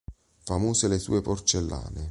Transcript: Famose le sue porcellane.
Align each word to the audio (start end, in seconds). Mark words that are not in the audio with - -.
Famose 0.45 0.87
le 0.87 0.97
sue 0.97 1.21
porcellane. 1.21 2.09